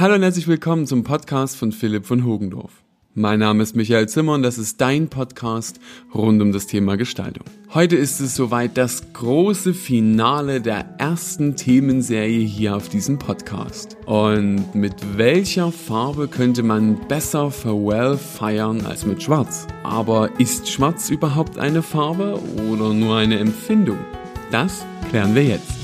Hallo 0.00 0.14
und 0.14 0.22
herzlich 0.22 0.46
willkommen 0.46 0.86
zum 0.86 1.02
Podcast 1.02 1.56
von 1.56 1.72
Philipp 1.72 2.06
von 2.06 2.24
Hogendorf. 2.24 2.70
Mein 3.14 3.40
Name 3.40 3.64
ist 3.64 3.74
Michael 3.74 4.08
Zimmer 4.08 4.34
und 4.34 4.44
das 4.44 4.56
ist 4.56 4.80
dein 4.80 5.08
Podcast 5.08 5.80
rund 6.14 6.40
um 6.40 6.52
das 6.52 6.68
Thema 6.68 6.96
Gestaltung. 6.96 7.44
Heute 7.74 7.96
ist 7.96 8.20
es 8.20 8.36
soweit 8.36 8.76
das 8.76 9.12
große 9.12 9.74
Finale 9.74 10.60
der 10.60 10.84
ersten 10.98 11.56
Themenserie 11.56 12.46
hier 12.46 12.76
auf 12.76 12.88
diesem 12.88 13.18
Podcast. 13.18 13.96
Und 14.06 14.72
mit 14.72 14.94
welcher 15.16 15.72
Farbe 15.72 16.28
könnte 16.28 16.62
man 16.62 17.08
besser 17.08 17.50
Farewell 17.50 18.16
feiern 18.16 18.86
als 18.86 19.04
mit 19.04 19.20
Schwarz? 19.20 19.66
Aber 19.82 20.30
ist 20.38 20.68
Schwarz 20.68 21.10
überhaupt 21.10 21.58
eine 21.58 21.82
Farbe 21.82 22.40
oder 22.70 22.94
nur 22.94 23.16
eine 23.16 23.40
Empfindung? 23.40 23.98
Das 24.52 24.86
klären 25.10 25.34
wir 25.34 25.42
jetzt. 25.42 25.77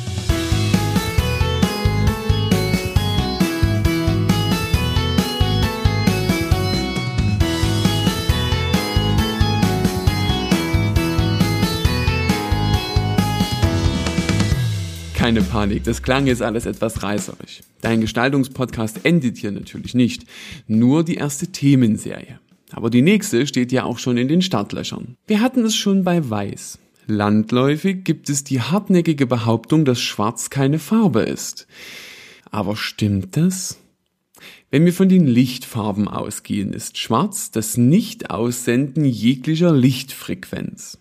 Keine 15.25 15.41
Panik, 15.41 15.85
das 15.85 16.03
klang 16.03 16.27
jetzt 16.27 16.43
alles 16.43 16.67
etwas 16.67 17.03
reißerisch. 17.03 17.63
Dein 17.81 18.03
Gestaltungspodcast 18.03 19.07
endet 19.07 19.39
hier 19.39 19.53
natürlich 19.53 19.95
nicht, 19.95 20.25
nur 20.67 21.03
die 21.03 21.15
erste 21.15 21.47
Themenserie. 21.47 22.41
Aber 22.73 22.91
die 22.91 23.01
nächste 23.01 23.47
steht 23.47 23.73
ja 23.73 23.85
auch 23.85 23.99
schon 23.99 24.19
in 24.19 24.29
den 24.29 24.43
Startlöchern. 24.43 25.17
Wir 25.27 25.41
hatten 25.41 25.65
es 25.65 25.75
schon 25.75 26.05
bei 26.05 26.29
Weiß. 26.29 26.79
Landläufig 27.07 28.05
gibt 28.05 28.29
es 28.29 28.45
die 28.45 28.61
hartnäckige 28.61 29.27
Behauptung, 29.27 29.87
dass 29.87 29.99
Schwarz 29.99 30.51
keine 30.51 30.79
Farbe 30.79 31.23
ist. 31.23 31.69
Aber 32.51 32.77
stimmt 32.77 33.39
das? 33.39 33.79
Wenn 34.71 34.85
wir 34.85 34.93
von 34.93 35.09
den 35.09 35.27
Lichtfarben 35.27 36.07
ausgehen, 36.07 36.75
ist 36.75 36.99
Schwarz 36.99 37.51
das 37.51 37.79
Nicht-Aussenden 37.79 39.07
jeglicher 39.07 39.73
Lichtfrequenz. 39.73 40.99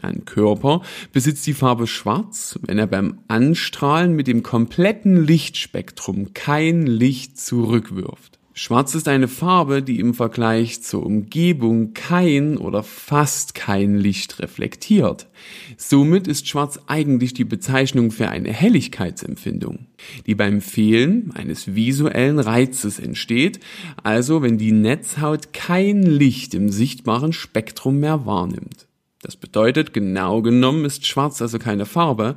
Ein 0.00 0.24
Körper 0.24 0.82
besitzt 1.12 1.46
die 1.46 1.54
Farbe 1.54 1.86
Schwarz, 1.86 2.58
wenn 2.62 2.78
er 2.78 2.86
beim 2.86 3.18
Anstrahlen 3.26 4.14
mit 4.14 4.28
dem 4.28 4.42
kompletten 4.42 5.24
Lichtspektrum 5.24 6.32
kein 6.32 6.86
Licht 6.86 7.40
zurückwirft. 7.40 8.38
Schwarz 8.52 8.94
ist 8.94 9.08
eine 9.08 9.26
Farbe, 9.26 9.82
die 9.82 9.98
im 10.00 10.12
Vergleich 10.12 10.82
zur 10.82 11.06
Umgebung 11.06 11.94
kein 11.94 12.56
oder 12.56 12.82
fast 12.82 13.54
kein 13.54 13.96
Licht 13.96 14.38
reflektiert. 14.38 15.28
Somit 15.76 16.28
ist 16.28 16.46
Schwarz 16.46 16.78
eigentlich 16.86 17.32
die 17.32 17.44
Bezeichnung 17.44 18.10
für 18.10 18.28
eine 18.28 18.52
Helligkeitsempfindung, 18.52 19.86
die 20.26 20.34
beim 20.34 20.60
Fehlen 20.60 21.32
eines 21.34 21.74
visuellen 21.74 22.38
Reizes 22.38 22.98
entsteht, 22.98 23.60
also 24.02 24.42
wenn 24.42 24.58
die 24.58 24.72
Netzhaut 24.72 25.52
kein 25.52 26.02
Licht 26.02 26.52
im 26.52 26.68
sichtbaren 26.68 27.32
Spektrum 27.32 27.98
mehr 27.98 28.26
wahrnimmt. 28.26 28.89
Das 29.22 29.36
bedeutet, 29.36 29.92
genau 29.92 30.40
genommen 30.40 30.84
ist 30.84 31.06
Schwarz 31.06 31.42
also 31.42 31.58
keine 31.58 31.84
Farbe, 31.84 32.36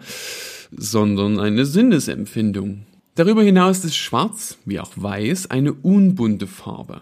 sondern 0.71 1.39
eine 1.39 1.65
Sinnesempfindung. 1.65 2.85
Darüber 3.15 3.43
hinaus 3.43 3.85
ist 3.85 3.95
Schwarz, 3.95 4.57
wie 4.65 4.79
auch 4.79 4.91
Weiß, 4.95 5.49
eine 5.49 5.73
unbunte 5.73 6.47
Farbe. 6.47 7.01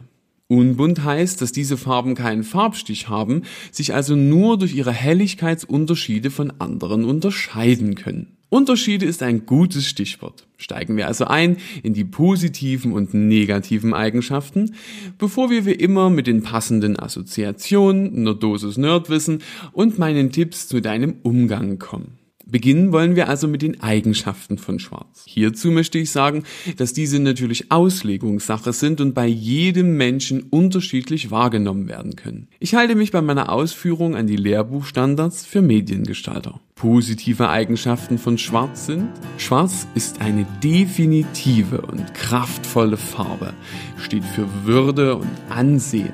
Unbunt 0.51 1.05
heißt, 1.05 1.41
dass 1.41 1.53
diese 1.53 1.77
Farben 1.77 2.13
keinen 2.13 2.43
Farbstich 2.43 3.07
haben, 3.07 3.43
sich 3.71 3.93
also 3.93 4.17
nur 4.17 4.57
durch 4.57 4.75
ihre 4.75 4.91
Helligkeitsunterschiede 4.91 6.29
von 6.29 6.51
anderen 6.59 7.05
unterscheiden 7.05 7.95
können. 7.95 8.35
Unterschiede 8.49 9.05
ist 9.05 9.23
ein 9.23 9.45
gutes 9.45 9.87
Stichwort. 9.87 10.45
Steigen 10.57 10.97
wir 10.97 11.07
also 11.07 11.23
ein 11.23 11.55
in 11.83 11.93
die 11.93 12.03
positiven 12.03 12.91
und 12.91 13.13
negativen 13.13 13.93
Eigenschaften, 13.93 14.75
bevor 15.17 15.49
wir 15.49 15.65
wie 15.65 15.71
immer 15.71 16.09
mit 16.09 16.27
den 16.27 16.43
passenden 16.43 16.99
Assoziationen, 16.99 18.13
einer 18.17 18.35
Dosis 18.35 18.75
Nerdwissen 18.75 19.41
und 19.71 19.99
meinen 19.99 20.33
Tipps 20.33 20.67
zu 20.67 20.81
deinem 20.81 21.15
Umgang 21.23 21.79
kommen. 21.79 22.20
Beginnen 22.51 22.91
wollen 22.91 23.15
wir 23.15 23.29
also 23.29 23.47
mit 23.47 23.61
den 23.61 23.81
Eigenschaften 23.81 24.57
von 24.57 24.77
Schwarz. 24.77 25.23
Hierzu 25.25 25.71
möchte 25.71 25.97
ich 25.97 26.11
sagen, 26.11 26.43
dass 26.75 26.91
diese 26.91 27.19
natürlich 27.19 27.71
Auslegungssache 27.71 28.73
sind 28.73 28.99
und 28.99 29.13
bei 29.13 29.25
jedem 29.25 29.95
Menschen 29.95 30.43
unterschiedlich 30.49 31.31
wahrgenommen 31.31 31.87
werden 31.87 32.17
können. 32.17 32.49
Ich 32.59 32.75
halte 32.75 32.95
mich 32.95 33.11
bei 33.11 33.21
meiner 33.21 33.53
Ausführung 33.53 34.17
an 34.17 34.27
die 34.27 34.35
Lehrbuchstandards 34.35 35.45
für 35.45 35.61
Mediengestalter. 35.61 36.59
Positive 36.75 37.47
Eigenschaften 37.47 38.17
von 38.17 38.37
Schwarz 38.37 38.87
sind, 38.87 39.07
Schwarz 39.37 39.87
ist 39.95 40.19
eine 40.19 40.45
definitive 40.61 41.81
und 41.81 42.13
kraftvolle 42.13 42.97
Farbe, 42.97 43.53
steht 43.97 44.25
für 44.25 44.47
Würde 44.65 45.15
und 45.15 45.29
Ansehen. 45.49 46.13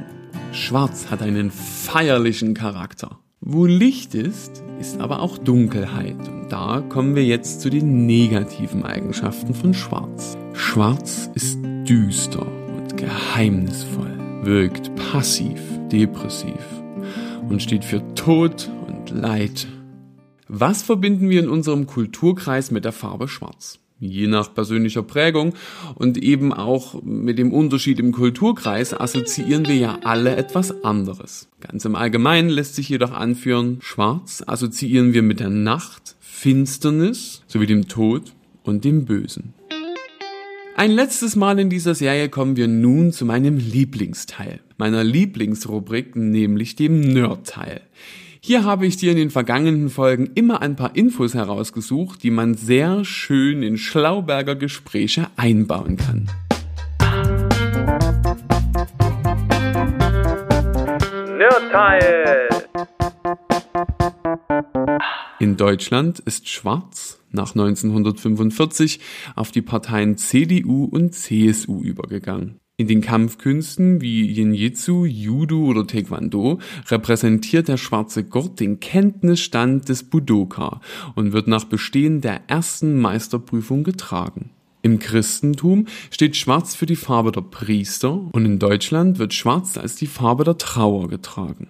Schwarz 0.51 1.09
hat 1.09 1.23
einen 1.23 1.49
feierlichen 1.49 2.53
Charakter. 2.53 3.17
Wo 3.49 3.65
Licht 3.65 4.13
ist, 4.13 4.61
ist 4.77 4.99
aber 4.99 5.21
auch 5.21 5.37
Dunkelheit. 5.37 6.17
Und 6.27 6.49
da 6.49 6.81
kommen 6.81 7.15
wir 7.15 7.23
jetzt 7.23 7.61
zu 7.61 7.69
den 7.69 8.05
negativen 8.05 8.83
Eigenschaften 8.83 9.53
von 9.53 9.73
Schwarz. 9.73 10.37
Schwarz 10.51 11.29
ist 11.33 11.57
düster 11.87 12.45
und 12.75 12.97
geheimnisvoll, 12.97 14.43
wirkt 14.43 14.93
passiv, 14.97 15.61
depressiv 15.89 16.59
und 17.47 17.63
steht 17.63 17.85
für 17.85 18.03
Tod 18.15 18.69
und 18.85 19.11
Leid. 19.11 19.65
Was 20.49 20.83
verbinden 20.83 21.29
wir 21.29 21.39
in 21.39 21.47
unserem 21.47 21.87
Kulturkreis 21.87 22.69
mit 22.69 22.83
der 22.83 22.91
Farbe 22.91 23.29
Schwarz? 23.29 23.79
Je 23.99 24.27
nach 24.27 24.53
persönlicher 24.53 25.03
Prägung 25.03 25.53
und 25.95 26.17
eben 26.17 26.53
auch 26.53 27.01
mit 27.03 27.39
dem 27.39 27.51
Unterschied 27.51 27.99
im 27.99 28.11
Kulturkreis 28.11 28.93
assoziieren 28.93 29.67
wir 29.67 29.75
ja 29.75 29.99
alle 30.03 30.35
etwas 30.35 30.83
anderes. 30.83 31.47
Ganz 31.59 31.85
im 31.85 31.95
Allgemeinen 31.95 32.49
lässt 32.49 32.75
sich 32.75 32.89
jedoch 32.89 33.11
anführen, 33.11 33.79
schwarz 33.81 34.43
assoziieren 34.45 35.13
wir 35.13 35.23
mit 35.23 35.39
der 35.39 35.49
Nacht, 35.49 36.15
Finsternis 36.19 37.43
sowie 37.47 37.65
dem 37.65 37.87
Tod 37.87 38.33
und 38.63 38.85
dem 38.85 39.05
Bösen. 39.05 39.53
Ein 40.75 40.91
letztes 40.91 41.35
Mal 41.35 41.57
in 41.57 41.71
dieser 41.71 41.95
Serie 41.95 42.29
kommen 42.29 42.55
wir 42.55 42.67
nun 42.67 43.11
zu 43.11 43.25
meinem 43.25 43.57
Lieblingsteil, 43.57 44.59
meiner 44.77 45.03
Lieblingsrubrik, 45.03 46.15
nämlich 46.15 46.75
dem 46.75 46.99
Nerd-Teil. 46.99 47.81
Hier 48.47 48.63
habe 48.63 48.87
ich 48.87 48.95
dir 48.95 49.11
in 49.11 49.17
den 49.17 49.29
vergangenen 49.29 49.89
Folgen 49.89 50.31
immer 50.35 50.61
ein 50.61 50.77
paar 50.77 50.95
Infos 50.95 51.33
herausgesucht, 51.33 52.23
die 52.23 52.31
man 52.31 52.53
sehr 52.53 53.03
schön 53.03 53.61
in 53.61 53.77
Schlauberger 53.77 54.55
Gespräche 54.55 55.27
einbauen 55.35 55.97
kann. 55.97 56.31
Nerdteil! 61.37 62.47
In 65.39 65.57
Deutschland 65.57 66.19
ist 66.19 66.47
Schwarz 66.47 67.19
nach 67.31 67.53
1945 67.53 69.01
auf 69.35 69.51
die 69.51 69.61
Parteien 69.61 70.15
CDU 70.15 70.85
und 70.85 71.13
CSU 71.13 71.81
übergegangen. 71.81 72.61
In 72.79 72.87
den 72.87 73.01
Kampfkünsten 73.01 74.01
wie 74.01 74.31
Jinjitsu, 74.31 75.05
Judo 75.05 75.65
oder 75.65 75.87
Taekwondo 75.87 76.59
repräsentiert 76.89 77.69
der 77.69 77.77
schwarze 77.77 78.23
Gurt 78.23 78.59
den 78.59 78.79
Kenntnisstand 78.79 79.89
des 79.89 80.03
Budoka 80.03 80.79
und 81.15 81.33
wird 81.33 81.47
nach 81.47 81.63
Bestehen 81.63 82.21
der 82.21 82.41
ersten 82.45 83.01
Meisterprüfung 83.01 83.83
getragen. 83.83 84.51
Im 84.83 84.99
Christentum 84.99 85.87
steht 86.11 86.35
Schwarz 86.35 86.75
für 86.75 86.85
die 86.85 86.95
Farbe 86.95 87.31
der 87.31 87.41
Priester 87.41 88.21
und 88.31 88.45
in 88.45 88.59
Deutschland 88.59 89.17
wird 89.17 89.33
Schwarz 89.33 89.79
als 89.79 89.95
die 89.95 90.05
Farbe 90.05 90.43
der 90.43 90.59
Trauer 90.59 91.07
getragen. 91.07 91.69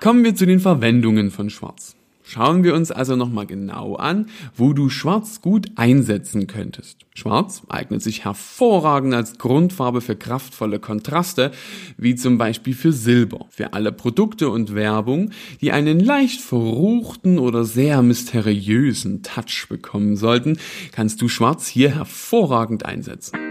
Kommen 0.00 0.24
wir 0.24 0.34
zu 0.34 0.46
den 0.46 0.60
Verwendungen 0.60 1.30
von 1.30 1.50
Schwarz. 1.50 1.97
Schauen 2.28 2.62
wir 2.62 2.74
uns 2.74 2.90
also 2.90 3.16
nochmal 3.16 3.46
genau 3.46 3.94
an, 3.94 4.26
wo 4.54 4.74
du 4.74 4.90
Schwarz 4.90 5.40
gut 5.40 5.68
einsetzen 5.76 6.46
könntest. 6.46 7.06
Schwarz 7.14 7.62
eignet 7.70 8.02
sich 8.02 8.26
hervorragend 8.26 9.14
als 9.14 9.38
Grundfarbe 9.38 10.02
für 10.02 10.14
kraftvolle 10.14 10.78
Kontraste, 10.78 11.52
wie 11.96 12.16
zum 12.16 12.36
Beispiel 12.36 12.74
für 12.74 12.92
Silber. 12.92 13.46
Für 13.48 13.72
alle 13.72 13.92
Produkte 13.92 14.50
und 14.50 14.74
Werbung, 14.74 15.30
die 15.62 15.72
einen 15.72 16.00
leicht 16.00 16.42
verruchten 16.42 17.38
oder 17.38 17.64
sehr 17.64 18.02
mysteriösen 18.02 19.22
Touch 19.22 19.66
bekommen 19.70 20.14
sollten, 20.16 20.58
kannst 20.92 21.22
du 21.22 21.28
Schwarz 21.28 21.66
hier 21.66 21.94
hervorragend 21.94 22.84
einsetzen. 22.84 23.47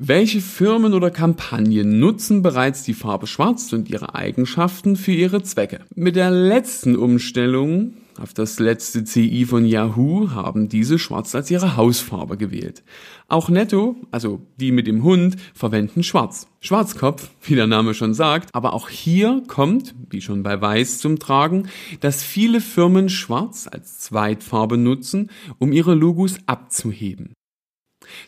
Welche 0.00 0.40
Firmen 0.40 0.94
oder 0.94 1.10
Kampagnen 1.10 1.98
nutzen 1.98 2.40
bereits 2.40 2.84
die 2.84 2.94
Farbe 2.94 3.26
Schwarz 3.26 3.72
und 3.72 3.90
ihre 3.90 4.14
Eigenschaften 4.14 4.94
für 4.94 5.10
ihre 5.10 5.42
Zwecke? 5.42 5.80
Mit 5.96 6.14
der 6.14 6.30
letzten 6.30 6.94
Umstellung 6.94 7.94
auf 8.16 8.32
das 8.32 8.60
letzte 8.60 9.02
CI 9.02 9.44
von 9.44 9.64
Yahoo 9.64 10.30
haben 10.30 10.68
diese 10.68 11.00
schwarz 11.00 11.34
als 11.34 11.50
ihre 11.50 11.76
Hausfarbe 11.76 12.36
gewählt. 12.36 12.84
Auch 13.26 13.48
Netto, 13.48 13.96
also 14.12 14.40
die 14.56 14.70
mit 14.70 14.86
dem 14.86 15.02
Hund, 15.02 15.36
verwenden 15.52 16.04
schwarz. 16.04 16.46
Schwarzkopf, 16.60 17.30
wie 17.42 17.56
der 17.56 17.66
Name 17.66 17.94
schon 17.94 18.14
sagt, 18.14 18.54
aber 18.54 18.74
auch 18.74 18.88
hier 18.88 19.42
kommt, 19.48 19.96
wie 20.10 20.20
schon 20.20 20.44
bei 20.44 20.60
Weiß 20.60 20.98
zum 20.98 21.18
Tragen, 21.18 21.68
dass 22.00 22.22
viele 22.22 22.60
Firmen 22.60 23.08
schwarz 23.08 23.68
als 23.70 23.98
Zweitfarbe 23.98 24.78
nutzen, 24.78 25.30
um 25.58 25.72
ihre 25.72 25.94
Logos 25.94 26.38
abzuheben. 26.46 27.34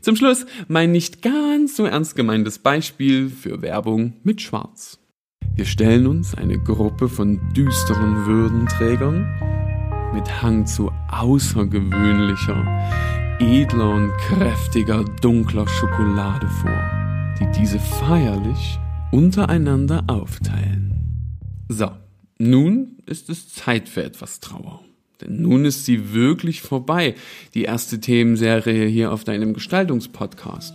Zum 0.01 0.17
Schluss 0.17 0.47
mein 0.69 0.93
nicht 0.93 1.23
ganz 1.23 1.77
so 1.77 1.85
ernst 1.85 2.17
gemeintes 2.17 2.59
Beispiel 2.59 3.29
für 3.29 3.63
Werbung 3.63 4.15
mit 4.23 4.41
Schwarz. 4.41 4.99
Wir 5.55 5.65
stellen 5.65 6.07
uns 6.07 6.35
eine 6.35 6.59
Gruppe 6.59 7.09
von 7.09 7.41
düsteren 7.55 8.27
Würdenträgern 8.27 9.27
mit 10.15 10.43
Hang 10.43 10.67
zu 10.67 10.91
außergewöhnlicher, 11.11 13.37
edler 13.41 13.91
und 13.91 14.11
kräftiger 14.19 15.05
dunkler 15.21 15.67
Schokolade 15.69 16.49
vor, 16.49 16.91
die 17.39 17.61
diese 17.61 17.79
feierlich 17.79 18.79
untereinander 19.11 20.05
aufteilen. 20.07 21.39
So, 21.69 21.91
nun 22.39 22.99
ist 23.07 23.29
es 23.29 23.49
Zeit 23.49 23.89
für 23.89 24.03
etwas 24.03 24.41
Trauer. 24.41 24.81
Denn 25.21 25.43
nun 25.43 25.65
ist 25.65 25.85
sie 25.85 26.13
wirklich 26.13 26.63
vorbei, 26.63 27.15
die 27.55 27.63
erste 27.63 28.01
Themenserie 28.01 28.87
hier 28.87 29.13
auf 29.13 29.25
deinem 29.25 29.55
Gestaltungspodcast. 29.55 30.75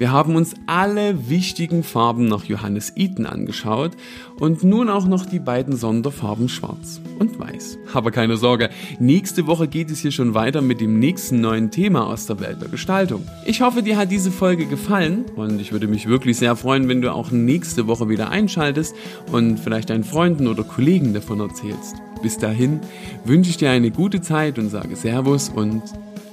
Wir 0.00 0.12
haben 0.12 0.34
uns 0.34 0.54
alle 0.66 1.28
wichtigen 1.28 1.82
Farben 1.82 2.24
nach 2.24 2.44
Johannes 2.44 2.96
Eaton 2.96 3.26
angeschaut 3.26 3.90
und 4.38 4.64
nun 4.64 4.88
auch 4.88 5.06
noch 5.06 5.26
die 5.26 5.40
beiden 5.40 5.76
Sonderfarben 5.76 6.48
Schwarz 6.48 7.02
und 7.18 7.38
Weiß. 7.38 7.76
Aber 7.92 8.10
keine 8.10 8.38
Sorge, 8.38 8.70
nächste 8.98 9.46
Woche 9.46 9.68
geht 9.68 9.90
es 9.90 9.98
hier 9.98 10.10
schon 10.10 10.32
weiter 10.32 10.62
mit 10.62 10.80
dem 10.80 10.98
nächsten 10.98 11.42
neuen 11.42 11.70
Thema 11.70 12.06
aus 12.06 12.24
der 12.24 12.40
Welt 12.40 12.62
der 12.62 12.70
Gestaltung. 12.70 13.28
Ich 13.44 13.60
hoffe, 13.60 13.82
dir 13.82 13.98
hat 13.98 14.10
diese 14.10 14.30
Folge 14.30 14.64
gefallen 14.64 15.26
und 15.36 15.60
ich 15.60 15.70
würde 15.70 15.86
mich 15.86 16.08
wirklich 16.08 16.38
sehr 16.38 16.56
freuen, 16.56 16.88
wenn 16.88 17.02
du 17.02 17.12
auch 17.12 17.30
nächste 17.30 17.86
Woche 17.86 18.08
wieder 18.08 18.30
einschaltest 18.30 18.94
und 19.30 19.60
vielleicht 19.60 19.90
deinen 19.90 20.04
Freunden 20.04 20.48
oder 20.48 20.64
Kollegen 20.64 21.12
davon 21.12 21.40
erzählst. 21.40 21.96
Bis 22.22 22.38
dahin 22.38 22.80
wünsche 23.24 23.50
ich 23.50 23.56
dir 23.56 23.70
eine 23.70 23.90
gute 23.90 24.20
Zeit 24.20 24.58
und 24.58 24.70
sage 24.70 24.96
Servus 24.96 25.48
und 25.48 25.82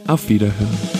auf 0.07 0.29
Wiederhören. 0.29 0.96